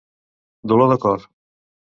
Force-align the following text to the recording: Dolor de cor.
Dolor 0.73 0.89
de 0.95 0.99
cor. 1.05 1.29